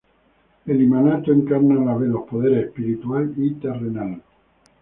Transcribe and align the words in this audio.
El 0.65 0.81
imanato 0.81 1.31
encarna 1.31 1.79
a 1.79 1.85
la 1.85 1.95
vez 1.95 2.09
los 2.09 2.23
poderes 2.27 2.65
espiritual 2.65 3.31
y 3.37 3.53
terrenal. 3.59 4.19